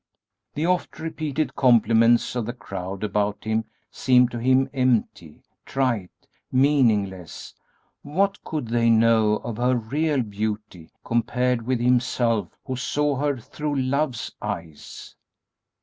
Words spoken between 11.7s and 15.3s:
himself who saw her through Love's eyes!